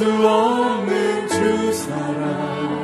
[0.00, 2.79] 수 없는 주 사랑.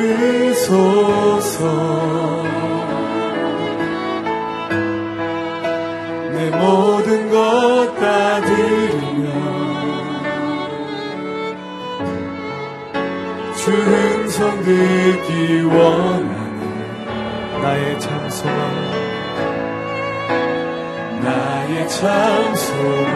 [0.00, 1.58] 막으소서
[6.32, 9.28] 내 모든 것 다 드리며
[13.56, 16.60] 주 흥성 듣기 원하는
[17.60, 18.56] 나의 찬송함
[21.22, 23.09] 나의 찬송.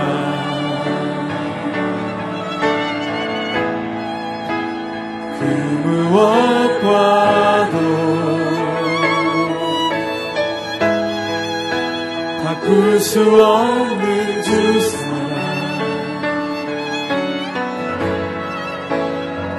[12.67, 15.05] 볼수 없는 주 사랑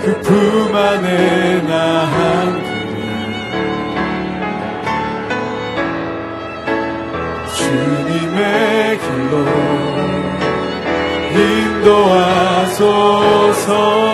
[0.01, 1.73] 그 품 안에 나
[2.05, 2.15] 한
[2.63, 2.75] 그리
[7.55, 9.33] 주님의 길로
[12.75, 14.04] 인도하소서.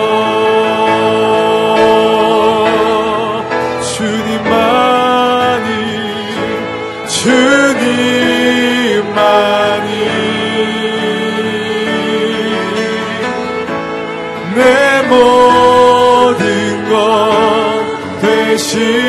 [18.72, 19.01] to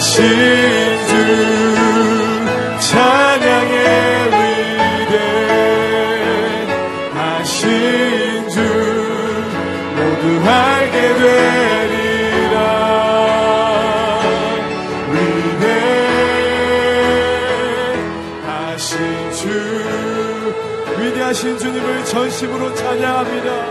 [0.00, 0.22] 신
[1.08, 1.12] 주
[2.78, 3.76] 찬양의
[4.30, 5.14] 위대
[7.14, 8.56] 하신 주
[9.96, 12.56] 모두 알게 되리라.
[15.12, 15.64] 위대
[18.46, 19.42] 하신 주
[21.00, 23.67] 위대하신 주님을 전심으로 찬양합니다.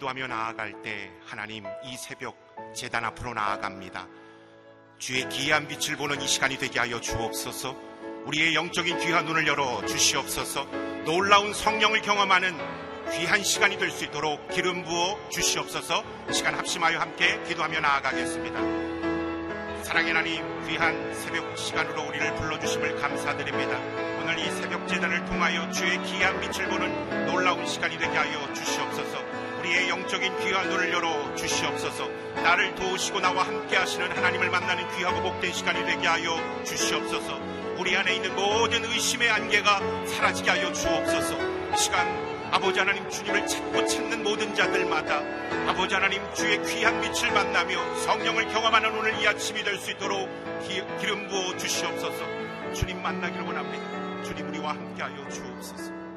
[0.00, 2.34] 기도하며 나아갈 때 하나님 이 새벽
[2.74, 4.08] 재단 앞으로 나아갑니다.
[4.98, 7.76] 주의 기이한 빛을 보는 이 시간이 되게 하여 주옵소서.
[8.24, 10.64] 우리의 영적인 귀한 눈을 열어 주시옵소서.
[11.04, 12.56] 놀라운 성령을 경험하는
[13.12, 16.02] 귀한 시간이 될 수 있도록 기름 부어 주시옵소서.
[16.32, 19.84] 시간 합심하여 함께 기도하며 나아가겠습니다.
[19.84, 23.76] 사랑의 하나님 귀한 새벽 시간으로 우리를 불러주심을 감사드립니다.
[24.22, 29.29] 오늘 이 새벽 재단을 통하여 주의 기이한 빛을 보는 놀라운 시간이 되게 하여 주시옵소서.
[29.60, 32.08] 우리의 영적인 귀한 눈을 열어 주시옵소서.
[32.42, 37.38] 나를 도우시고 나와 함께 하시는 하나님을 만나는 귀하고 복된 시간이 되게 하여 주시옵소서.
[37.78, 41.36] 우리 안에 있는 모든 의심의 안개가 사라지게 하여 주옵소서.
[41.74, 42.06] 이 시간
[42.52, 45.22] 아버지 하나님 주님을 찾고 찾는 모든 자들마다
[45.68, 50.28] 아버지 하나님 주의 귀한 빛을 만나며 성령을 경험하는 오늘 이 아침이 될 수 있도록
[50.66, 52.24] 기, 기름 부어 주시옵소서.
[52.74, 54.22] 주님 만나기를 원합니다.
[54.24, 56.09] 주님 우리와 함께하여 주옵소서.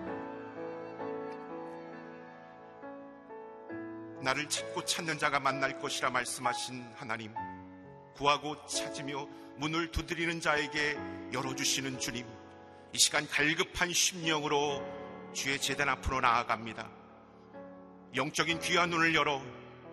[4.23, 7.33] 나를 찾고 찾는 자가 만날 것이라 말씀하신 하나님,
[8.15, 9.27] 구하고 찾으며
[9.57, 10.97] 문을 두드리는 자에게
[11.33, 12.25] 열어주시는 주님,
[12.93, 14.81] 이 시간 갈급한 심령으로
[15.33, 16.89] 주의 재단 앞으로 나아갑니다.
[18.15, 19.41] 영적인 귀한 눈을 열어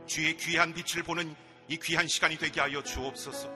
[0.06, 1.34] 주의 귀한 빛을 보는
[1.68, 3.50] 이 귀한 시간이 되게 하여 주옵소서.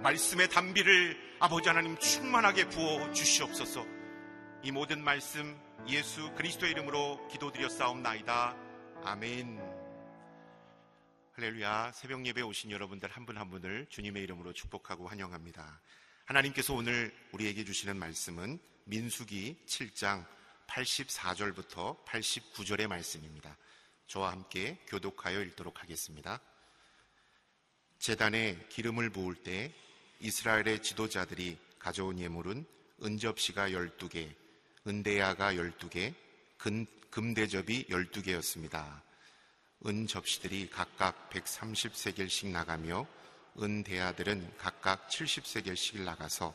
[0.00, 3.84] 말씀의 담비를 아버지 하나님 충만하게 부어 주시옵소서.
[4.62, 5.58] 이 모든 말씀
[5.88, 8.56] 예수 그리스도의 이름으로 기도드렸사옵나이다.
[9.04, 9.73] 아멘.
[11.36, 11.90] 할렐루야.
[11.90, 15.80] 새벽 예배 오신 여러분들 한 분한 한 분을 주님의 이름으로 축복하고 환영합니다.
[16.26, 20.24] 하나님께서 오늘 우리에게 주시는 말씀은 민수기 7장
[20.68, 23.56] 84절부터 89절의 말씀입니다.
[24.06, 26.40] 저와 함께 교독하여 읽도록 하겠습니다.
[27.98, 29.74] 재단에 기름을 부을 때
[30.20, 32.64] 이스라엘의 지도자들이 가져온 예물은
[33.02, 34.32] 은접시가 12개,
[34.86, 36.14] 은대야가 12개,
[36.58, 39.02] 금, 금대접이 12개였습니다.
[39.86, 43.06] 은 접시들이 각각 130세겔씩 나가며
[43.60, 46.54] 은 대야들은 각각 70세겔씩 나가서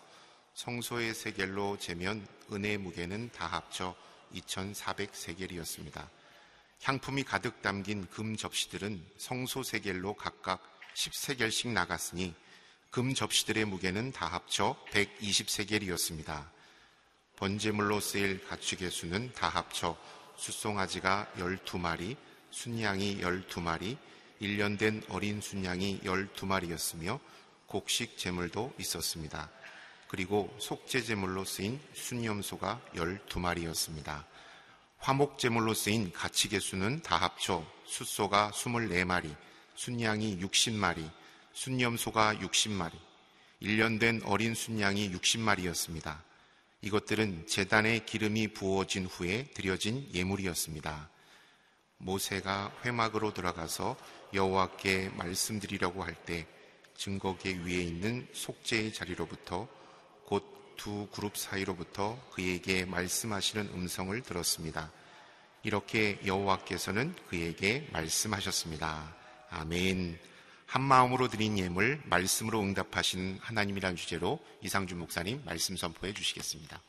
[0.56, 3.96] 성소의 세겔로 재면 은의 무게는 다 합쳐
[4.34, 6.10] 2,400세겔이었습니다.
[6.82, 10.62] 향품이 가득 담긴 금 접시들은 성소 세겔로 각각
[10.96, 12.34] 10세겔씩 나갔으니
[12.90, 16.50] 금 접시들의 무게는 다 합쳐 120세겔이었습니다.
[17.36, 19.96] 번제물로 쓰일 가축의 수는 다 합쳐
[20.36, 22.18] 숫송아지가 12마리,
[22.52, 23.98] 순양이 12마리,
[24.42, 27.20] 1년 된 어린 순양이 12마리였으며
[27.68, 29.50] 곡식 제물도 있었습니다.
[30.08, 34.26] 그리고 속죄 제물로 쓰인 순염소가 12마리였습니다.
[34.98, 39.36] 화목 제물로 쓰인 가치개 수는 다 합쳐 숫소가 24마리,
[39.76, 41.10] 순양이 60마리,
[41.54, 42.94] 순염소가 60마리,
[43.62, 46.22] 1년 된 어린 순양이 60마리였습니다.
[46.82, 51.10] 이것들은 재단에 기름이 부어진 후에 드려진 예물이었습니다.
[52.00, 53.96] 모세가 회막으로 들어가서
[54.34, 56.48] 여호와께 말씀드리려고 할 때
[56.98, 59.68] 증거계 위에 있는 속죄의 자리로부터
[60.26, 64.90] 곧 두 그룹 사이로부터 그에게 말씀하시는 음성을 들었습니다.
[65.62, 69.14] 이렇게 여호와께서는 그에게 말씀하셨습니다.
[69.50, 70.18] 아멘.
[70.66, 76.82] 한 마음으로 드린 예물 말씀으로 응답하신 하나님이란 주제로 이상준 목사님 말씀 선포해 주시겠습니다.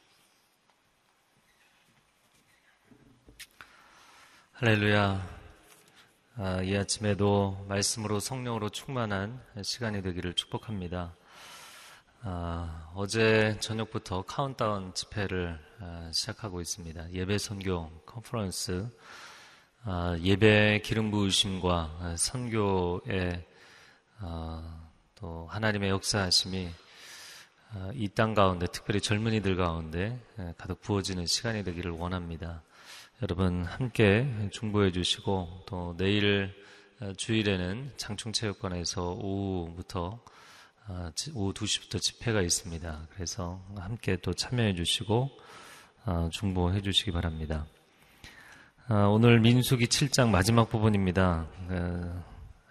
[4.62, 5.26] 할렐루야.
[6.36, 11.14] 아, 이 아침에도 말씀으로 성령으로 충만한 시간이 되기를 축복합니다.
[12.20, 17.10] 아, 어제 저녁부터 카운트다운 집회를 아, 시작하고 있습니다.
[17.10, 18.86] 예배 선교 컨퍼런스,
[19.84, 23.42] 아, 예배 기름 부으심과 아, 선교의
[24.18, 26.68] 아, 또 하나님의 역사하심이
[27.94, 30.20] 이 땅 가운데 특별히 젊은이들 가운데
[30.58, 32.60] 가득 부어지는 시간이 되기를 원합니다.
[33.22, 36.54] 여러분 함께 중보해 주시고 또 내일
[37.00, 40.18] 어, 주일에는 장충체육관에서 오후부터
[40.88, 43.08] 어, 오후 2시부터 집회가 있습니다.
[43.12, 45.28] 그래서 함께 또 참여해 주시고
[46.06, 47.66] 어, 중보해 주시기 바랍니다.
[48.88, 51.46] 오늘 민수기 7장 마지막 부분입니다.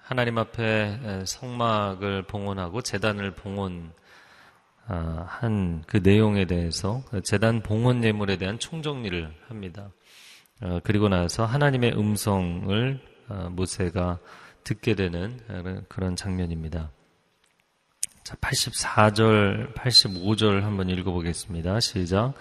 [0.02, 3.94] 하나님 앞에 성막을 봉헌하고 재단을 봉헌
[4.86, 9.92] 한 그 내용에 대해서 재단 봉헌 예물에 대한 총정리를 합니다.
[10.62, 13.00] 어, 그리고 나서 하나님의 음성을
[13.30, 14.20] 어, 모세가
[14.64, 16.92] 듣게 되는 어, 그런 장면입니다.
[18.24, 21.80] 자, 84절, 85절 한번 읽어보겠습니다.
[21.80, 22.34] 시작.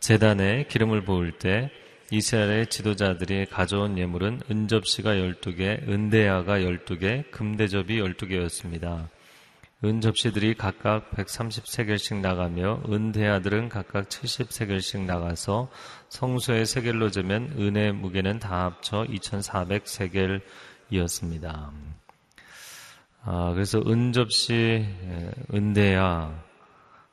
[0.00, 1.70] 재단에 기름을 부을 때
[2.10, 9.08] 이스라엘의 지도자들이 가져온 예물은 은접시가 12개, 은대야가 12개, 금대접이 12개였습니다.
[9.84, 15.70] 은 접시들이 각각 130세겔씩 나가며 은 대야들은 각각 70세겔씩 나가서
[16.08, 21.72] 성소의 세겔로 재면 은의 무게는 다 합쳐 2400세겔이었습니다.
[23.22, 24.86] 아, 그래서 은 접시,
[25.52, 26.42] 은 대야,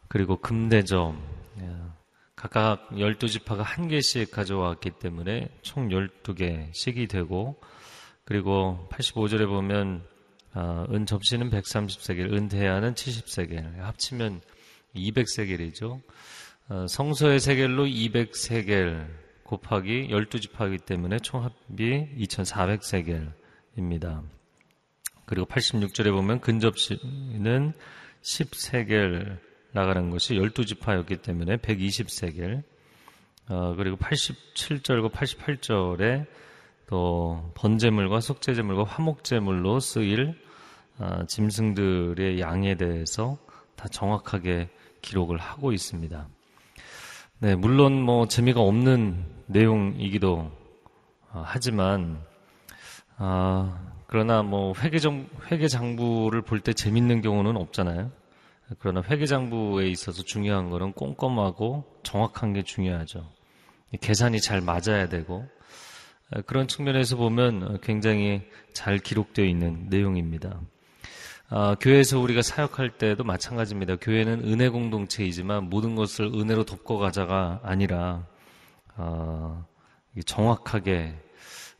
[0.07, 1.21] 그리고 금대점,
[2.35, 7.59] 각각 12지파가 한 개씩 가져왔기 때문에 총 12개씩이 되고,
[8.23, 10.05] 그리고 85절에 보면
[10.53, 14.41] 어, 은 접시는 130세겔, 은 대야는 70세겔, 합치면
[14.95, 16.01] 200세겔이죠.
[16.67, 19.07] 어, 성소의 세겔로 200세겔
[19.43, 24.23] 곱하기 12지파이기 때문에 총 합이 2400세겔입니다.
[25.27, 27.73] 그리고 86절에 보면 근접시는
[28.23, 29.37] 10세겔
[29.73, 32.63] 나가는 것이 12지파였기 때문에 120세겔.
[33.49, 36.25] 어, 그리고 87절과 88절에
[36.87, 40.33] 또 번제물과 속죄제물과 화목제물로 쓰일
[40.97, 43.37] 어, 짐승들의 양에 대해서
[43.75, 44.69] 다 정확하게
[45.03, 46.27] 기록을 하고 있습니다.
[47.39, 50.51] 네, 물론 뭐 재미가 없는 내용이기도
[51.31, 52.19] 어, 하지만
[53.17, 53.77] 아,
[54.07, 58.11] 그러나 뭐 회계 정 회계 장부를 볼 때 재밌는 경우는 없잖아요.
[58.79, 63.29] 그러나 회계 장부에 있어서 중요한 거는 꼼꼼하고 정확한 게 중요하죠.
[64.01, 65.45] 계산이 잘 맞아야 되고
[66.47, 68.41] 그런 측면에서 보면 굉장히
[68.73, 70.59] 잘 기록되어 있는 내용입니다.
[71.49, 73.97] 아, 교회에서 우리가 사역할 때도 마찬가지입니다.
[73.97, 78.25] 교회는 은혜 공동체이지만 모든 것을 은혜로 덮고가자가 아니라
[78.95, 79.63] 아,
[80.25, 81.13] 정확하게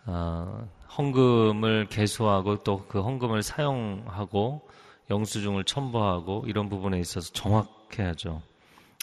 [0.06, 0.66] 아,
[0.98, 4.68] 헌금을 개수하고 또 그 헌금을 사용하고
[5.10, 8.42] 영수증을 첨부하고 이런 부분에 있어서 정확해야죠.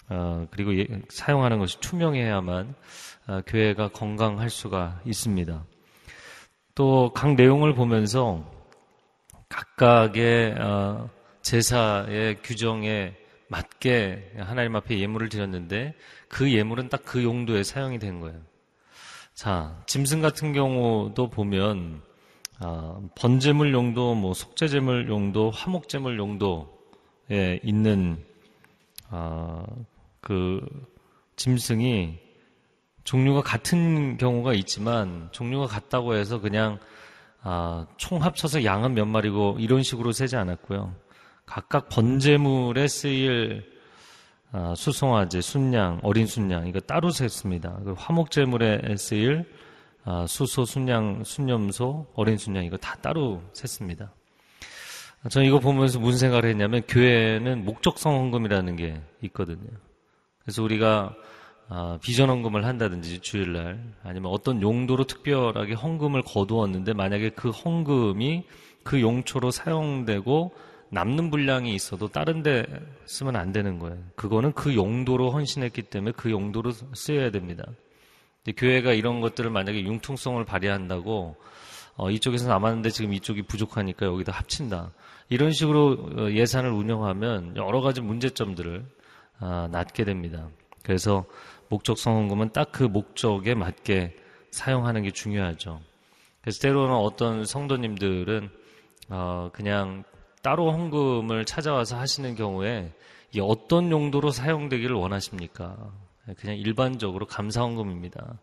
[0.09, 2.75] 어, 그리고 예, 사용하는 것이 투명해야만
[3.27, 5.63] 어, 교회가 건강할 수가 있습니다.
[6.75, 8.43] 또 각 내용을 보면서
[9.53, 11.09] 각각의 어,
[11.43, 13.13] 제사의 규정에
[13.47, 15.93] 맞게 하나님 앞에 예물을 드렸는데
[16.27, 18.39] 그 예물은 딱 그 용도에 사용이 된 거예요.
[19.35, 22.01] 자, 짐승 같은 경우도 보면
[22.59, 28.23] 아, 번제물 용도, 뭐 속죄제물 용도, 화목제물 용도에 있는
[29.09, 29.65] 아,
[30.21, 30.61] 그
[31.35, 32.17] 짐승이
[33.03, 36.79] 종류가 같은 경우가 있지만 종류가 같다고 해서 그냥
[37.43, 40.95] 아, 총 합쳐서 양은 몇 마리고 이런 식으로 세지 않았고요.
[41.45, 43.71] 각각 번제물에 쓰일
[44.53, 47.79] 아, 수송아지, 순양, 어린 순양 이거 따로 셌습니다.
[47.83, 49.45] 그 화목제물에 쓰일
[50.05, 54.13] 아, 수소, 순양, 순념소, 어린 순양 이거 다 따로 셌습니다.
[55.29, 59.69] 저는 이거 보면서 무슨 생각을 했냐면 교회는 목적성 헌금이라는 게 있거든요.
[60.43, 61.15] 그래서 우리가
[61.69, 68.43] 아, 비전 헌금을 한다든지 주일날 아니면 어떤 용도로 특별하게 헌금을 거두었는데 만약에 그 헌금이
[68.83, 70.53] 그 용초로 사용되고
[70.89, 72.65] 남는 분량이 있어도 다른 데
[73.05, 73.97] 쓰면 안 되는 거예요.
[74.15, 77.65] 그거는 그 용도로 헌신했기 때문에 그 용도로 쓰여야 됩니다.
[78.57, 81.35] 교회가 이런 것들을 만약에 융통성을 발휘한다고
[81.95, 84.91] 어, 이쪽에서 남았는데 지금 이쪽이 부족하니까 여기다 합친다.
[85.29, 88.85] 이런 식으로 어, 예산을 운영하면 여러 가지 문제점들을
[89.39, 90.49] 아, 낳게 됩니다.
[90.83, 91.25] 그래서
[91.73, 94.15] 목적 성원금은 딱 그 목적에 맞게
[94.51, 95.81] 사용하는 게 중요하죠.
[96.41, 98.49] 그래서 때로는 어떤 성도님들은
[99.09, 100.03] 어, 그냥
[100.43, 102.93] 따로 헌금을 찾아와서 하시는 경우에
[103.41, 105.91] 어떤 용도로 사용되기를 원하십니까?
[106.37, 108.39] 그냥 일반적으로 감사헌금입니다.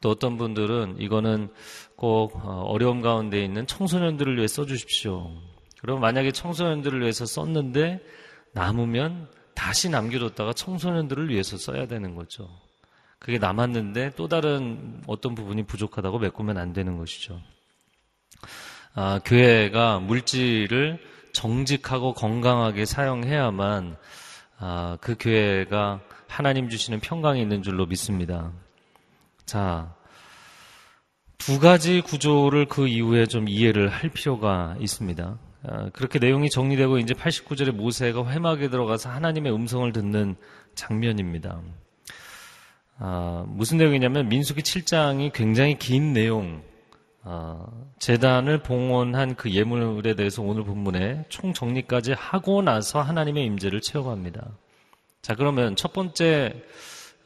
[0.00, 1.48] 또 어떤 분들은 이거는
[1.96, 5.32] 꼭 어, 어려움 가운데 있는 청소년들을 위해 써주십시오.
[5.80, 8.00] 그럼 만약에 청소년들을 위해서 썼는데
[8.52, 12.48] 남으면 다시 남겨뒀다가 청소년들을 위해서 써야 되는 거죠.
[13.18, 17.40] 그게 남았는데 또 다른 어떤 부분이 부족하다고 메꾸면 안 되는 것이죠.
[18.94, 20.98] 아, 교회가 물질을
[21.32, 23.96] 정직하고 건강하게 사용해야만
[24.58, 28.52] 아, 그 교회가 하나님 주시는 평강이 있는 줄로 믿습니다.
[29.46, 29.94] 자,
[31.38, 35.38] 두 가지 구조를 그 이후에 좀 이해를 할 필요가 있습니다.
[35.64, 40.36] 아, 그렇게 내용이 정리되고 이제 89절에 모세가 회막에 들어가서 하나님의 음성을 듣는
[40.74, 41.60] 장면입니다.
[42.98, 46.62] 아, 무슨 내용이냐면 민수기 7장이 굉장히 긴 내용,
[47.22, 47.66] 아,
[47.98, 54.48] 재단을 봉헌한 그 예물에 대해서 오늘 본문에 총 정리까지 하고 나서 하나님의 임재를 체험합니다.
[55.22, 56.62] 자, 그러면 첫 번째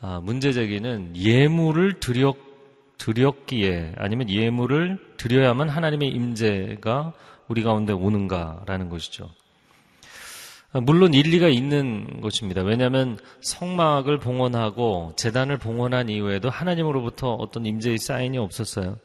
[0.01, 2.37] 아, 문제 제기는 예물을 드렸,
[2.99, 7.13] 드렸기에 아니면 예물을 드려야만 하나님의 임재가
[7.49, 9.31] 우리 가운데 오는가라는 것이죠.
[10.75, 12.63] 아, 물론 일리가 있는 것입니다.
[12.63, 18.99] 왜냐하면 성막을 봉헌하고 재단을 봉헌한 이후에도 하나님으로부터 어떤 임재의 사인이 없었어요.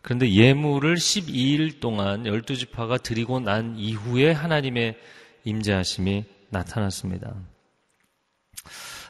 [0.00, 4.98] 그런데 예물을 12일 동안 12지파가 드리고 난 이후에 하나님의
[5.44, 7.34] 임재하심이 나타났습니다.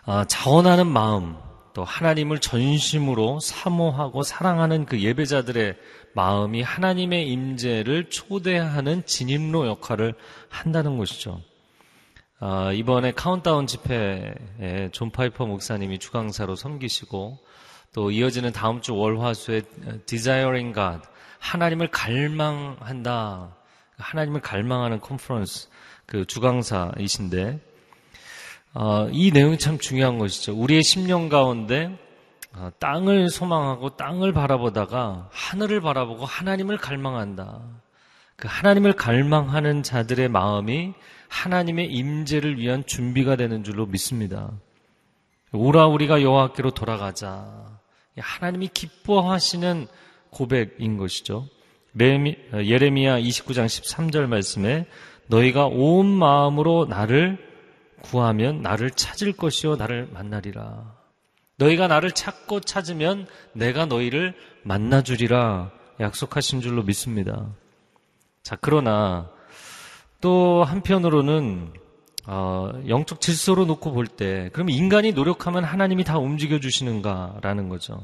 [0.04, 1.36] 아, 자원하는 마음,
[1.72, 5.76] 또 하나님을 전심으로 사모하고 사랑하는 그 예배자들의
[6.14, 10.14] 마음이 하나님의 임재를 초대하는 진입로 역할을
[10.50, 11.40] 한다는 것이죠.
[12.44, 17.38] 아, 이번에 카운트다운 집회에 존 파이퍼 목사님이 주강사로 섬기시고
[17.94, 19.62] 또 이어지는 다음 주 월화수의
[20.06, 21.06] Desiring God
[21.38, 23.54] 하나님을 갈망한다.
[23.96, 25.68] 하나님을 갈망하는 컨퍼런스
[26.04, 27.60] 그 주강사이신데
[28.74, 30.52] 어, 이 내용이 참 중요한 것이죠.
[30.56, 31.96] 우리의 심령 가운데
[32.56, 37.81] 어, 땅을 소망하고 땅을 바라보다가 하늘을 바라보고 하나님을 갈망한다.
[38.42, 40.94] 그 하나님을 갈망하는 자들의 마음이
[41.28, 44.50] 하나님의 임재를 위한 준비가 되는 줄로 믿습니다.
[45.52, 47.78] 오라 우리가 여호와께로 돌아가자.
[48.18, 49.86] 하나님이 기뻐하시는
[50.30, 51.46] 고백인 것이죠.
[52.00, 54.86] 예레미야 29장 13절 말씀에
[55.28, 57.38] 너희가 온 마음으로 나를
[58.00, 60.96] 구하면 나를 찾을 것이요 나를 만나리라.
[61.58, 64.34] 너희가 나를 찾고 찾으면 내가 너희를
[64.64, 65.70] 만나주리라
[66.00, 67.54] 약속하신 줄로 믿습니다.
[68.42, 69.30] 자, 그러나
[70.20, 71.72] 또 한편으로는
[72.26, 78.02] 어, 영적 질서로 놓고 볼 때, 그럼 인간이 노력하면 하나님이 다 움직여 주시는가라는 거죠.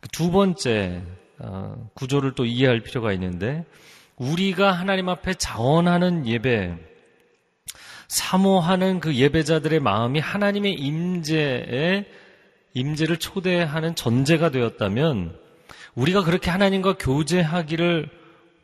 [0.00, 1.02] 그두 번째
[1.38, 3.64] 어, 구조를 또 이해할 필요가 있는데,
[4.16, 6.76] 우리가 하나님 앞에 자원하는 예배,
[8.08, 12.06] 사모하는 그 예배자들의 마음이 하나님의 임재에
[12.74, 15.38] 임재를 초대하는 전제가 되었다면
[15.94, 18.19] 우리가 그렇게 하나님과 교제하기를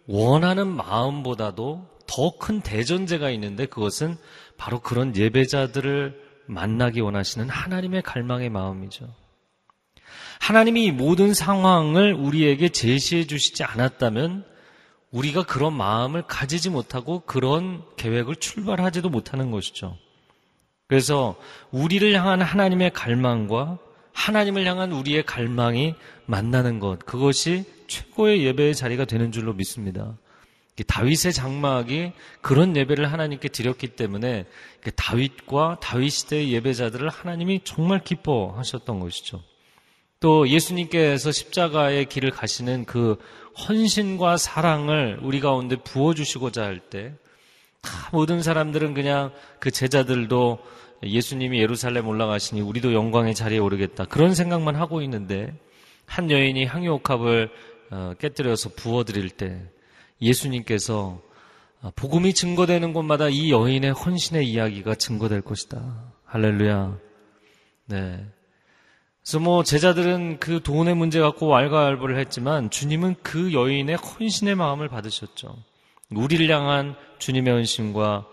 [0.06, 4.16] 원하는 마음보다도 더 큰 대전제가 있는데 그것은
[4.56, 9.08] 바로 그런 예배자들을 만나기 원하시는 하나님의 갈망의 마음이죠.
[10.40, 14.44] 하나님이 모든 상황을 우리에게 제시해 주시지 않았다면
[15.10, 19.96] 우리가 그런 마음을 가지지 못하고 그런 계획을 출발하지도 못하는 것이죠.
[20.88, 21.36] 그래서
[21.72, 23.78] 우리를 향한 하나님의 갈망과
[24.16, 30.16] 하나님을 향한 우리의 갈망이 만나는 것, 그것이 최고의 예배의 자리가 되는 줄로 믿습니다.
[30.86, 34.46] 다윗의 장막이 그런 예배를 하나님께 드렸기 때문에
[34.96, 39.42] 다윗과 다윗 시대의 예배자들을 하나님이 정말 기뻐하셨던 것이죠.
[40.18, 43.18] 또 예수님께서 십자가의 길을 가시는 그
[43.68, 47.12] 헌신과 사랑을 우리 가운데 부어주시고자 할 때,
[48.12, 50.58] 모든 사람들은 그냥 그 제자들도
[51.02, 54.04] 예수님이 예루살렘 올라가시니 우리도 영광의 자리에 오르겠다.
[54.06, 55.52] 그런 생각만 하고 있는데,
[56.06, 57.50] 한 여인이 향유옥합을
[57.90, 59.62] 어, 깨뜨려서 부어드릴 때,
[60.20, 61.20] 예수님께서
[61.82, 66.12] 어, 복음이 증거되는 곳마다 이 여인의 헌신의 이야기가 증거될 것이다.
[66.24, 66.98] 할렐루야.
[67.86, 68.26] 네.
[69.22, 75.56] 그래서 뭐 제자들은 그 돈의 문제 갖고 왈가왈부를 했지만 주님은 그 여인의 헌신의 마음을 받으셨죠.
[76.10, 78.26] 우리를 향한 주님의 헌신과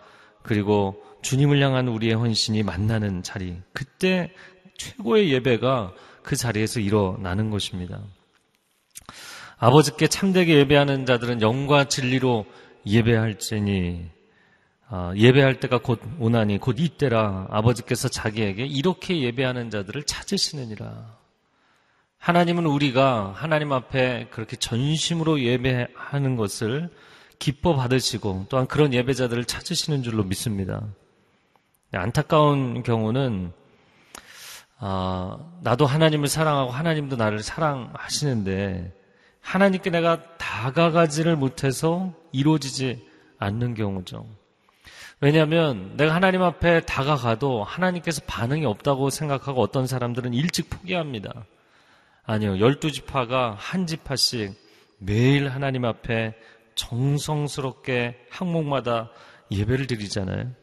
[0.43, 3.57] 그리고 주님을 향한 우리의 헌신이 만나는 자리.
[3.73, 4.31] 그때
[4.77, 8.01] 최고의 예배가 그 자리에서 일어나는 것입니다.
[9.57, 12.45] 아버지께 참되게 예배하는 자들은 영과 진리로
[12.85, 14.11] 예배할지니
[14.89, 21.17] 아, 예배할 때가 곧 오나니 곧 이때라 아버지께서 자기에게 이렇게 예배하는 자들을 찾으시느니라.
[22.17, 26.89] 하나님은 우리가 하나님 앞에 그렇게 전심으로 예배하는 것을
[27.39, 30.85] 기뻐 받으시고 또한 그런 예배자들을 찾으시는 줄로 믿습니다.
[31.93, 33.53] 네, 안타까운 경우는
[34.79, 38.91] 아, 나도 하나님을 사랑하고 하나님도 나를 사랑하시는데
[39.41, 44.25] 하나님께 내가 다가가지를 못해서 이루어지지 않는 경우죠.
[45.21, 51.45] 왜냐하면 내가 하나님 앞에 다가가도 하나님께서 반응이 없다고 생각하고 어떤 사람들은 일찍 포기합니다.
[52.25, 52.59] 아니요.
[52.59, 54.55] 열두 지파가 한 지파씩
[54.97, 56.33] 매일 하나님 앞에
[56.73, 59.11] 정성스럽게 항목마다
[59.51, 60.62] 예배를 드리잖아요.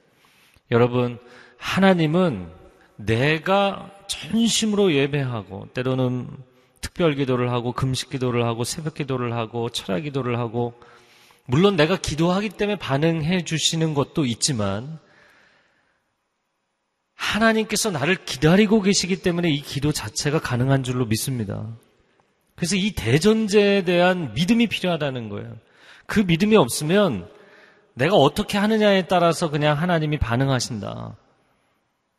[0.71, 1.19] 여러분,
[1.59, 2.49] 하나님은
[2.97, 6.29] 내가 전심으로 예배하고 때로는
[6.81, 10.75] 특별 기도를 하고 금식 기도를 하고 새벽 기도를 하고 철학 기도를 하고
[11.47, 14.99] 물론 내가 기도하기 때문에 반응해 주시는 것도 있지만
[17.15, 21.67] 하나님께서 나를 기다리고 계시기 때문에 이 기도 자체가 가능한 줄로 믿습니다.
[22.57, 25.57] 그래서 이 대전제에 대한 믿음이 필요하다는 거예요.
[26.07, 27.29] 그 믿음이 없으면
[27.95, 31.17] 내가 어떻게 하느냐에 따라서 그냥 하나님이 반응하신다.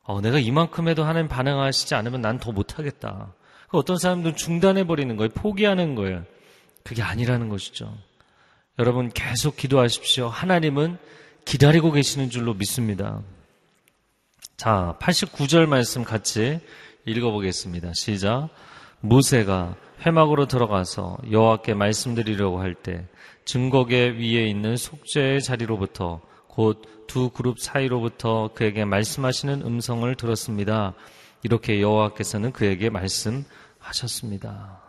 [0.04, 3.34] 어, 내가 이만큼 해도 하나님 반응하시지 않으면 난 더 못하겠다.
[3.70, 5.30] 어떤 사람들은 중단해버리는 거예요.
[5.30, 6.26] 포기하는 거예요.
[6.84, 7.96] 그게 아니라는 것이죠.
[8.80, 10.28] 여러분 계속 기도하십시오.
[10.28, 10.98] 하나님은
[11.46, 13.22] 기다리고 계시는 줄로 믿습니다.
[14.58, 16.60] 자, 89절 말씀 같이
[17.06, 17.94] 읽어보겠습니다.
[17.94, 18.50] 시작.
[19.02, 23.06] 모세가 회막으로 들어가서 여호와께 말씀드리려고 할 때
[23.46, 30.94] 증거계 위에 있는 속죄의 자리로부터 곧 두 그룹 사이로부터 그에게 말씀하시는 음성을 들었습니다.
[31.44, 34.80] 이렇게 여호와께서는 그에게 말씀하셨습니다.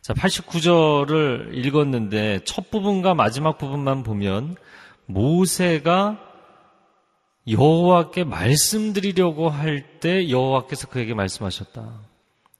[0.00, 4.54] 자, 89절을 읽었는데 첫 부분과 마지막 부분만 보면
[5.06, 6.20] 모세가
[7.48, 12.13] 여호와께 말씀드리려고 할 때 여호와께서 그에게 말씀하셨다.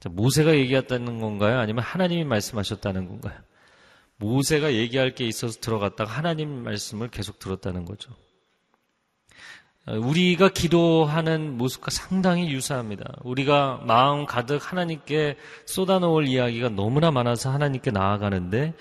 [0.05, 1.59] 자, 모세가 얘기했다는 건가요?
[1.59, 3.39] 아니면 하나님이 말씀하셨다는 건가요?
[4.19, 8.13] 모세가 얘기할 게 있어서 들어갔다가 하나님 말씀을 계속 들었다는 거죠.
[9.87, 13.15] 우리가 기도하는 모습과 상당히 유사합니다.
[13.23, 18.75] 우리가 마음 가득 하나님께 쏟아놓을 이야기가 너무나 많아서 하나님께 나아가는데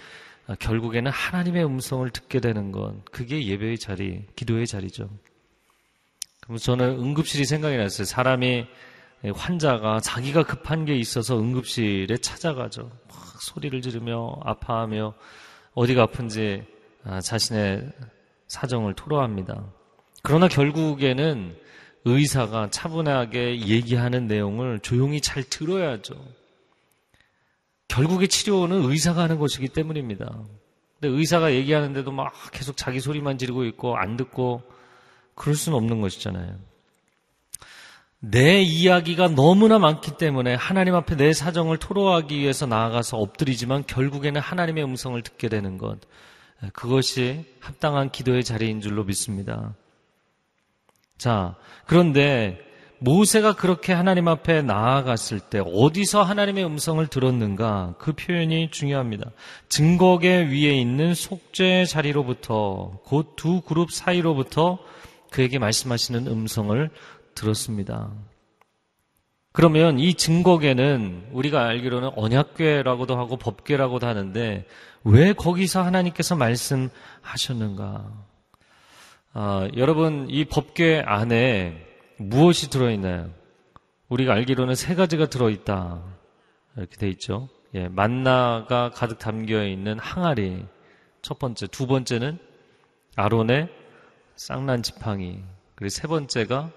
[0.60, 5.10] 결국에는 하나님의 음성을 듣게 되는 건 그게 예배의 자리, 기도의 자리죠.
[6.42, 8.04] 그럼 저는 응급실이 생각이 났어요.
[8.04, 8.68] 사람이
[9.32, 12.92] 환자가 자기가 급한 게 있어서 응급실에 찾아가죠.
[13.08, 15.14] 막 소리를 지르며 아파하며
[15.74, 16.64] 어디가 아픈지
[17.06, 17.92] 아, 자신의
[18.48, 19.66] 사정을 토로합니다.
[20.22, 21.56] 그러나 결국에는
[22.06, 26.16] 의사가 차분하게 얘기하는 내용을 조용히 잘 들어야죠.
[27.88, 30.26] 결국에 치료는 의사가 하는 것이기 때문입니다.
[31.00, 34.64] 근데 의사가 얘기하는데도 막 계속 자기 소리만 지르고 있고 안 듣고
[35.36, 36.58] 그럴 수는 없는 것이잖아요.
[38.26, 44.86] 내 이야기가 너무나 많기 때문에 하나님 앞에 내 사정을 토로하기 위해서 나아가서 엎드리지만 결국에는 하나님의
[44.86, 46.00] 음성을 듣게 되는 것.
[46.72, 49.76] 그것이 합당한 기도의 자리인 줄로 믿습니다.
[51.18, 52.60] 자, 그런데
[53.00, 59.32] 모세가 그렇게 하나님 앞에 나아갔을 때 어디서 하나님의 음성을 들었는가 그 표현이 중요합니다.
[59.68, 64.80] 증거계 위에 있는 속죄 자리로부터 곧 두 그룹 사이로부터
[65.30, 66.90] 그에게 말씀하시는 음성을
[67.36, 68.12] 들었습니다.
[69.52, 74.66] 그러면 이 증거계는 우리가 알기로는 언약궤라고도 하고 법궤라고도 하는데
[75.04, 78.12] 왜 거기서 하나님께서 말씀하셨는가?
[79.34, 81.86] 아, 여러분 이 법궤 안에
[82.18, 83.30] 무엇이 들어있나요?
[84.10, 86.04] 우리가 알기로는 세 가지가 들어있다
[86.78, 87.50] 이렇게 돼 있죠.
[87.76, 90.66] 예, 만나가 가득 담겨 있는 항아리
[91.22, 92.38] 첫 번째, 두 번째는
[93.16, 93.70] 아론의
[94.36, 95.40] 쌍난 지팡이
[95.76, 96.72] 그리고 세 번째가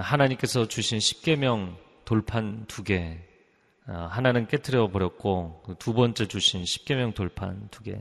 [0.00, 3.18] 하나님께서 주신 십계명 돌판 두 개.
[3.86, 7.98] 아, 하나는 깨뜨려 버렸고 두 번째 주신 십계명 돌판 두 개.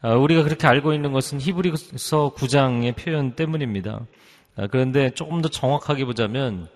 [0.00, 4.06] 아, 우리가 그렇게 알고 있는 것은 히브리서 9장의 표현 때문입니다.
[4.56, 6.68] 아, 그런데 조금 더 정확하게 보자면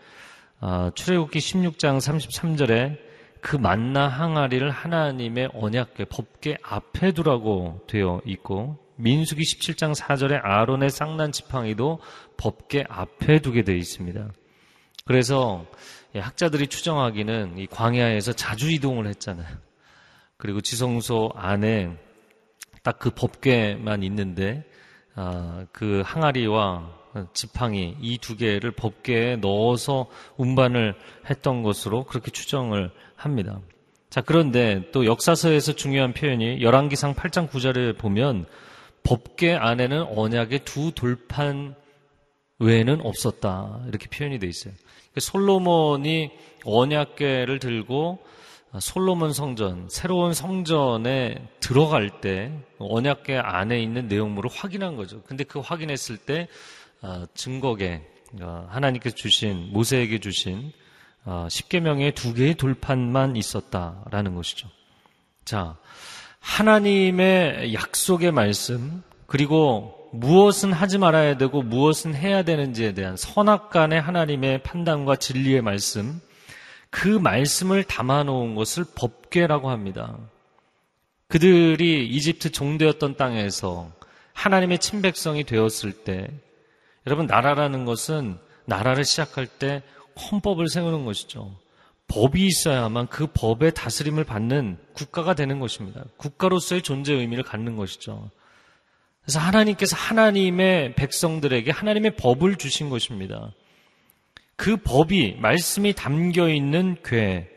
[0.95, 2.99] 출애굽기 16장 33절에
[3.41, 11.33] 그 만나 항아리를 하나님의 언약궤 법궤 앞에 두라고 되어 있고 민수기 17장 4절에 아론의 쌍난
[11.33, 12.01] 지팡이도
[12.37, 14.31] 법계 앞에 두게 되어 있습니다.
[15.05, 15.67] 그래서
[16.15, 19.57] 학자들이 추정하기는 이 광야에서 자주 이동을 했잖아요.
[20.37, 21.97] 그리고 지성소 안에
[22.83, 24.65] 딱 그 법궤만 있는데
[25.15, 26.95] 아, 그 항아리와
[27.33, 30.07] 지팡이 이 두 개를 법궤에 넣어서
[30.37, 30.95] 운반을
[31.31, 33.61] 했던 것으로 그렇게 추정을 합니다.
[34.11, 38.47] 자, 그런데 또 역사서에서 중요한 표현이 열왕기상 8장 9절에 보면
[39.07, 41.77] 법계 안에는 언약의 두 돌판
[42.59, 43.83] 외에는 없었다.
[43.89, 44.75] 이렇게 표현이 돼 있어요.
[45.17, 46.31] 솔로몬이
[46.65, 48.19] 언약계를 들고
[48.81, 55.23] 솔로몬 성전, 새로운 성전에 들어갈 때 언약계 안에 있는 내용물을 확인한 거죠.
[55.23, 56.49] 근데 그 확인했을 때
[57.01, 58.03] 아, 증거계
[58.41, 60.73] 아, 하나님께서 주신 모세에게 주신
[61.25, 64.69] 아, 십계명의 두 개의 돌판만 있었다라는 것이죠.
[65.45, 65.79] 자,
[66.41, 74.63] 하나님의 약속의 말씀, 그리고 무엇은 하지 말아야 되고 무엇은 해야 되는지에 대한 선악 간의 하나님의
[74.63, 76.21] 판단과 진리의 말씀,
[76.91, 80.17] 그 말씀을 담아놓은 것을 법궤라고 합니다.
[81.29, 83.91] 그들이 이집트 종되었던 땅에서
[84.33, 86.29] 하나님의 친백성이 되었을 때,
[87.07, 89.83] 여러분, 나라라는 것은 나라를 시작할 때
[90.31, 91.55] 헌법을 세우는 것이죠.
[92.09, 96.05] 법이 있어야만 그 법의 다스림을 받는 국가가 되는 것입니다.
[96.17, 98.31] 국가로서의 존재 의미를 갖는 것이죠.
[99.23, 103.53] 그래서 하나님께서 하나님의 백성들에게 하나님의 법을 주신 것입니다.
[104.55, 107.49] 그 법이 말씀이 담겨 있는 궤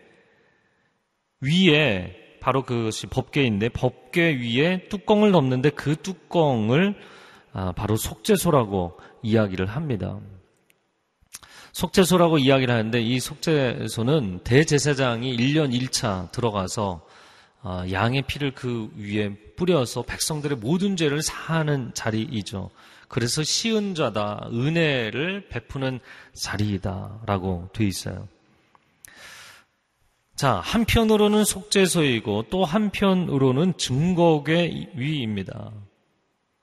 [1.41, 6.95] 위에 바로 그것이 법궤인데 법궤 위에 뚜껑을 덮는데 그 뚜껑을
[7.53, 10.19] 아, 바로 속죄소라고 이야기를 합니다.
[11.73, 17.05] 속죄소라고 이야기를 하는데 이 속죄소는 대제사장이 1년 1차 들어가서
[17.61, 22.69] 아, 양의 피를 그 위에 뿌려서 백성들의 모든 죄를 사하는 자리이죠.
[23.09, 25.99] 그래서 시은 자다, 은혜를 베푸는
[26.33, 28.27] 자리이다라고 돼 있어요.
[30.35, 35.71] 자, 한편으로는 속죄소이고 또 한편으로는 증거의 위입니다.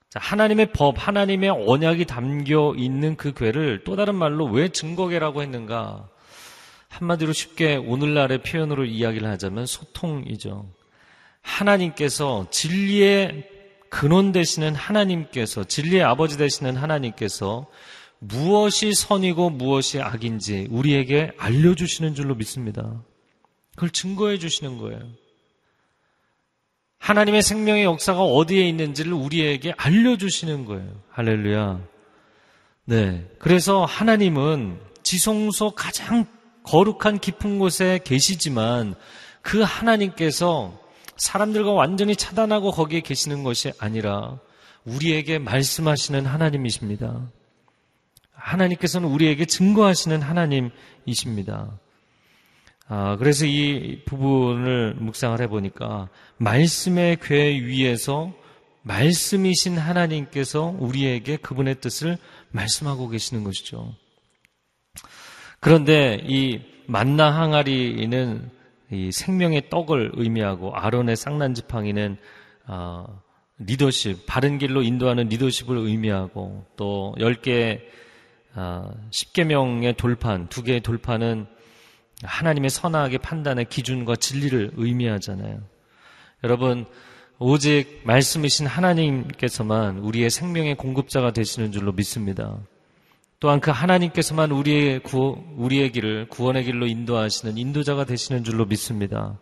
[0.09, 6.07] 자, 하나님의 법, 하나님의 언약이 담겨 있는 그 괴를 또 다른 말로 왜 증거괴라고 했는가?
[6.87, 10.69] 한마디로 쉽게 오늘날의 표현으로 이야기를 하자면 소통이죠.
[11.41, 13.49] 하나님께서 진리의
[13.89, 17.67] 근원 되시는 하나님께서 진리의 아버지 되시는 하나님께서
[18.19, 23.03] 무엇이 선이고 무엇이 악인지 우리에게 알려주시는 줄로 믿습니다.
[23.75, 24.99] 그걸 증거해 주시는 거예요.
[26.99, 30.89] 하나님의 생명의 역사가 어디에 있는지를 우리에게 알려주시는 거예요.
[31.09, 31.79] 할렐루야.
[32.85, 33.25] 네.
[33.39, 36.25] 그래서 하나님은 지성소 가장
[36.63, 38.95] 거룩한 깊은 곳에 계시지만
[39.41, 40.77] 그 하나님께서
[41.15, 44.39] 사람들과 완전히 차단하고 거기에 계시는 것이 아니라
[44.83, 47.29] 우리에게 말씀하시는 하나님이십니다.
[48.33, 51.79] 하나님께서는 우리에게 증거하시는 하나님이십니다.
[52.89, 58.33] 아, 그래서 이 부분을 묵상을 해보니까 말씀의 궤 위에서
[58.83, 62.17] 말씀이신 하나님께서 우리에게 그분의 뜻을
[62.51, 63.93] 말씀하고 계시는 것이죠.
[65.59, 68.49] 그런데 이 만나 항아리는
[68.91, 72.17] 이 생명의 떡을 의미하고 아론의 쌍난 지팡이는
[72.67, 73.21] 어,
[73.59, 77.81] 리더십, 바른 길로 인도하는 리더십을 의미하고 또 10개,
[78.55, 81.47] 어, 10개명의 돌판, 두 개의 돌판은
[82.23, 85.61] 하나님의 선악의 판단의 기준과 진리를 의미하잖아요.
[86.43, 86.85] 여러분,
[87.39, 92.57] 오직 말씀이신 하나님께서만 우리의 생명의 공급자가 되시는 줄로 믿습니다.
[93.39, 99.39] 또한 그 하나님께서만 우리의 구, 우리의 길을 구원의 길로 인도하시는 인도자가 되시는 줄로 믿습니다.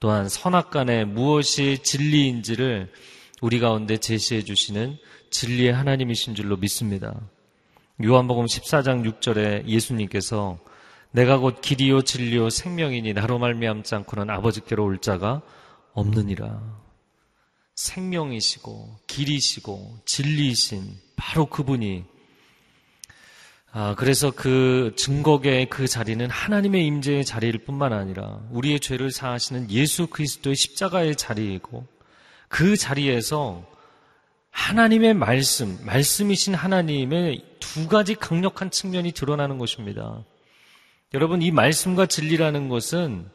[0.00, 2.90] 또한 선악 간에 무엇이 진리인지를
[3.40, 4.96] 우리 가운데 제시해 주시는
[5.30, 7.14] 진리의 하나님이신 줄로 믿습니다.
[8.02, 10.58] 요한복음 14장 6절에 예수님께서
[11.12, 15.42] 내가 곧 길이요 진리요 생명이니 나로 말미암지 않고는 아버지께로 올 자가
[15.92, 16.82] 없느니라.
[17.74, 22.04] 생명이시고 길이시고 진리이신 바로 그분이
[23.74, 30.08] 아, 그래서 그 증거계의 그 자리는 하나님의 임재의 자리일 뿐만 아니라 우리의 죄를 사하시는 예수
[30.08, 31.86] 그리스도의 십자가의 자리이고
[32.48, 33.66] 그 자리에서
[34.50, 40.22] 하나님의 말씀, 말씀이신 하나님의 두 가지 강력한 측면이 드러나는 것입니다.
[41.14, 43.28] 여러분, 이 말씀과 진리라는 것은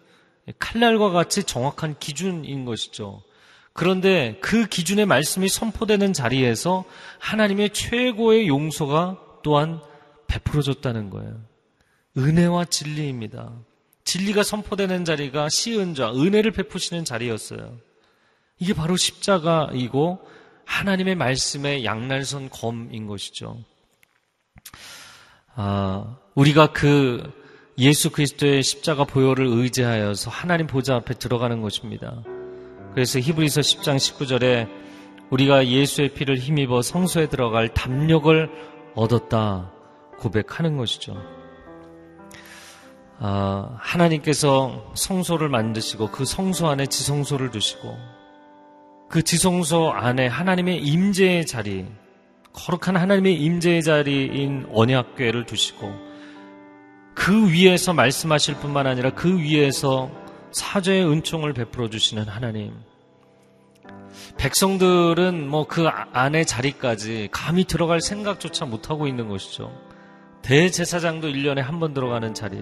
[0.60, 3.22] 칼날과 같이 정확한 기준인 것이죠.
[3.74, 6.86] 그런데 그 기준의 말씀이 선포되는 자리에서
[7.20, 9.80] 하나님의 최고의 용서가 또한
[10.28, 11.40] 베풀어졌다는 거예요.
[12.18, 13.54] 은혜와 진리입니다.
[14.04, 17.78] 진리가 선포되는 자리가 시은자, 은혜를 베푸시는 자리였어요.
[18.58, 20.20] 이게 바로 십자가이고
[20.66, 23.64] 하나님의 말씀의 양날선 검인 것이죠.
[25.54, 27.32] 아, 우리가 그
[27.80, 32.24] 예수 그리스도의 십자가 보혈을 의지하여서 하나님 보좌 앞에 들어가는 것입니다.
[32.94, 34.68] 그래서 히브리서 10장 19절에
[35.30, 38.50] 우리가 예수의 피를 힘입어 성소에 들어갈 담력을
[38.96, 39.72] 얻었다
[40.18, 41.16] 고백하는 것이죠.
[43.20, 47.96] 아, 하나님께서 성소를 만드시고 그 성소 안에 지성소를 두시고
[49.10, 51.86] 그 지성소 안에 하나님의 임재의 자리,
[52.54, 56.07] 거룩한 하나님의 임재의 자리인 언약궤를 두시고
[57.18, 60.10] 그 위에서 말씀하실 뿐만 아니라 그 위에서
[60.52, 62.74] 사죄의 은총을 베풀어 주시는 하나님.
[64.38, 69.72] 백성들은 뭐 그 안에 자리까지 감히 들어갈 생각조차 못하고 있는 것이죠.
[70.44, 72.60] 대제사장도 1년에 한 번 들어가는 자리.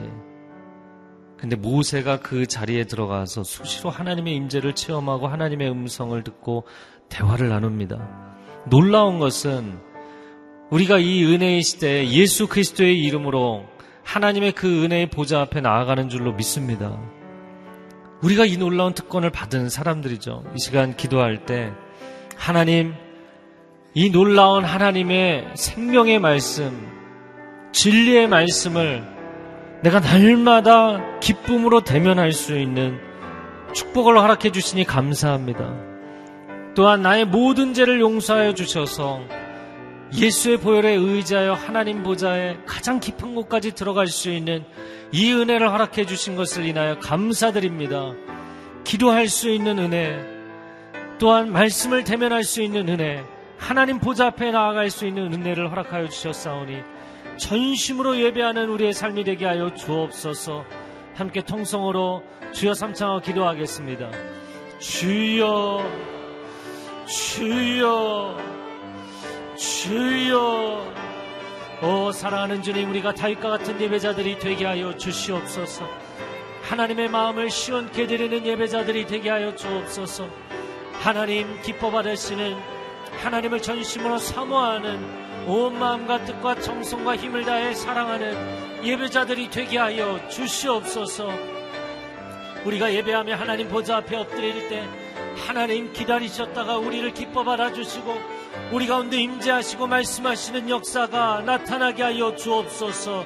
[1.38, 6.64] 근데 모세가 그 자리에 들어가서 수시로 하나님의 임재를 체험하고 하나님의 음성을 듣고
[7.10, 7.98] 대화를 나눕니다.
[8.70, 9.78] 놀라운 것은
[10.72, 13.66] 우리가 이 은혜의 시대에 예수 그리스도의 이름으로
[14.06, 16.98] 하나님의 그 은혜의 보좌 앞에 나아가는 줄로 믿습니다.
[18.22, 20.46] 우리가 이 놀라운 특권을 받은 사람들이죠.
[20.56, 21.74] 이 시간 기도할 때
[22.38, 22.94] 하나님
[23.94, 26.90] 이 놀라운 하나님의 생명의 말씀,
[27.72, 29.04] 진리의 말씀을
[29.84, 33.00] 내가 날마다 기쁨으로 대면할 수 있는
[33.74, 35.74] 축복을 허락해 주시니 감사합니다.
[36.76, 39.22] 또한 나의 모든 죄를 용서하여 주셔서
[40.14, 44.64] 예수의 보혈에 의지하여 하나님 보좌에 가장 깊은 곳까지 들어갈 수 있는
[45.12, 48.14] 이 은혜를 허락해 주신 것을 인하여 감사드립니다.
[48.84, 50.20] 기도할 수 있는 은혜,
[51.18, 53.24] 또한 말씀을 대면할 수 있는 은혜,
[53.58, 56.84] 하나님 보좌 앞에 나아갈 수 있는 은혜를 허락하여 주셨사오니
[57.38, 60.66] 전심으로 예배하는 우리의 삶이 되게 하여 주옵소서.
[61.16, 64.12] 함께 통성으로 주여 삼창하고 기도하겠습니다.
[64.80, 65.90] 주여,
[67.08, 68.55] 주여.
[69.56, 70.94] 주여
[71.82, 75.88] 오 사랑하는 주님 우리가 다윗과 같은 예배자들이 되게 하여 주시옵소서
[76.64, 80.28] 하나님의 마음을 시원케 드리는 예배자들이 되게 하여 주옵소서
[81.02, 82.76] 하나님 기뻐 받으시는
[83.22, 91.30] 하나님을 전심으로 사모하는 온 마음과 뜻과 정성과 힘을 다해 사랑하는 예배자들이 되게 하여 주시옵소서.
[92.66, 94.84] 우리가 예배하며 하나님 보좌 앞에 엎드릴 때
[95.48, 98.20] 하나님 기다리셨다가 우리를 기뻐 받아주시고
[98.72, 103.26] 우리 가운데 임재하시고 말씀하시는 역사가 나타나게 하여 주옵소서.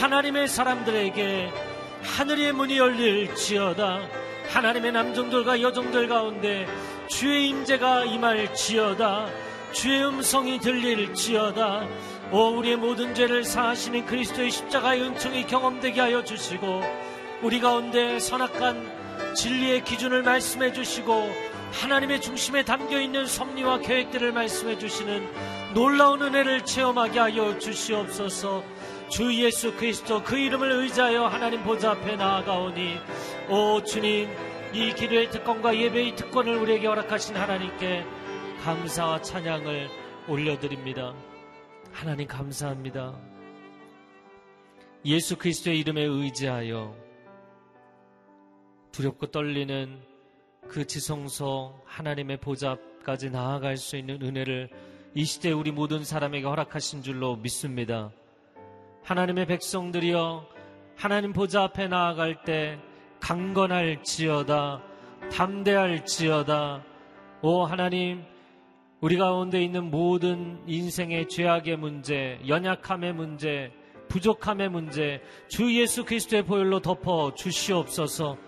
[0.00, 1.50] 하나님의 사람들에게
[2.02, 4.00] 하늘의 문이 열릴지어다.
[4.48, 6.66] 하나님의 남종들과 여종들 가운데
[7.08, 9.28] 주의 임재가 임할지어다.
[9.72, 11.86] 주의 음성이 들릴지어다.
[12.32, 16.82] 오 우리의 모든 죄를 사하시는 그리스도의 십자가의 은총이 경험되게 하여 주시고
[17.42, 25.74] 우리 가운데 선악간 진리의 기준을 말씀해 주시고 하나님의 중심에 담겨 있는 섭리와 계획들을 말씀해 주시는
[25.74, 28.62] 놀라운 은혜를 체험하게 하여 주시옵소서.
[29.10, 32.98] 주 예수 그리스도 그 이름을 의지하여 하나님 보좌 앞에 나아가오니
[33.50, 34.30] 오 주님
[34.72, 38.04] 이 기도의 특권과 예배의 특권을 우리에게 허락하신 하나님께
[38.62, 39.88] 감사와 찬양을
[40.28, 41.14] 올려드립니다.
[41.92, 43.14] 하나님 감사합니다.
[45.04, 46.96] 예수 그리스도의 이름에 의지하여
[48.90, 50.13] 두렵고 떨리는
[50.68, 54.68] 그 지성소 하나님의 보좌까지 나아갈 수 있는 은혜를
[55.14, 58.10] 이 시대 우리 모든 사람에게 허락하신 줄로 믿습니다.
[59.04, 60.48] 하나님의 백성들이여
[60.96, 62.78] 하나님 보좌 앞에 나아갈 때
[63.20, 64.82] 강건할지어다
[65.30, 66.84] 담대할지어다
[67.42, 68.24] 오 하나님
[69.00, 73.70] 우리 가운데 있는 모든 인생의 죄악의 문제, 연약함의 문제,
[74.08, 78.38] 부족함의 문제 주 예수 그리스도의 보혈로 덮어 주시옵소서.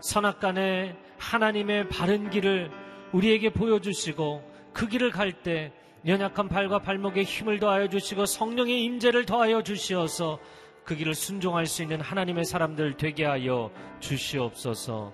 [0.00, 2.70] 선악간에 하나님의 바른 길을
[3.12, 5.72] 우리에게 보여주시고 그 길을 갈 때
[6.06, 10.38] 연약한 발과 발목에 힘을 더하여 주시고 성령의 임재를 더하여 주시어서
[10.84, 15.12] 그 길을 순종할 수 있는 하나님의 사람들 되게 하여 주시옵소서.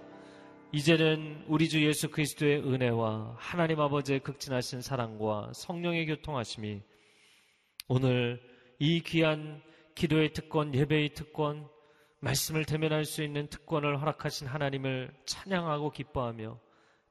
[0.72, 6.82] 이제는 우리 주 예수 그리스도의 은혜와 하나님 아버지의 극진하신 사랑과 성령의 교통하심이
[7.88, 8.40] 오늘
[8.78, 9.62] 이 귀한
[9.94, 11.68] 기도의 특권, 예배의 특권,
[12.24, 16.58] 말씀을 대면할 수 있는 특권을 허락하신 하나님을 찬양하고 기뻐하며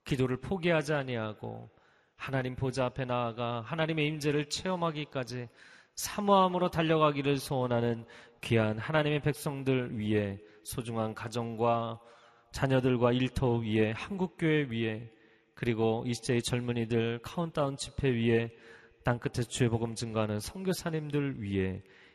[0.05, 1.69] 기도를 포기하지 아니하고
[2.15, 5.49] 하나님 보좌 앞에 나아가 하나님의 임재를 체험하기까지
[5.93, 8.05] 사모함으로 달려가기를 소원하는
[8.41, 11.99] 귀한 하나님의 백성들 위에 소중한 가정과
[12.51, 15.11] 자녀들과 일터 위에 한국교회 위에
[15.53, 18.49] 그리고 이 시대의 젊은이들 카운트다운 집회 위에
[19.03, 21.83] 땅끝에 주의 복음 증가하는 선교사님들 위에